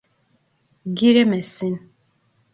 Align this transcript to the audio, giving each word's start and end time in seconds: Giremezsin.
Giremezsin. 0.97 1.75